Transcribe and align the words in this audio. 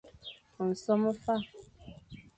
Nsome 0.69 1.07
a 1.13 1.15
fa. 1.23 1.35